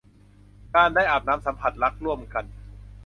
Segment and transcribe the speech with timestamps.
[0.75, 2.45] การได้อาบน้ำสัมผัสรักร่วมกัน